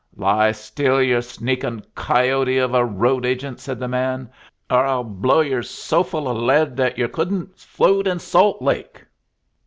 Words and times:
"Lie 0.15 0.53
still, 0.53 0.99
yer 0.99 1.21
sneakin' 1.21 1.85
coyote 1.93 2.57
of 2.57 2.73
a 2.73 2.83
road 2.83 3.23
agent," 3.23 3.59
said 3.59 3.79
the 3.79 3.87
man, 3.87 4.31
"or 4.67 4.79
I'll 4.83 5.03
blow 5.03 5.41
yer 5.41 5.61
so 5.61 6.01
full 6.01 6.27
of 6.27 6.37
lead 6.37 6.75
that 6.77 6.97
yer 6.97 7.07
couldn't 7.07 7.55
float 7.59 8.07
in 8.07 8.17
Salt 8.17 8.63
Lake." 8.63 9.05